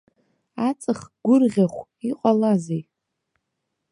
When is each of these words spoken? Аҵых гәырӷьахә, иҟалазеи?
Аҵых 0.67 0.99
гәырӷьахә, 1.25 1.81
иҟалазеи? 2.09 2.83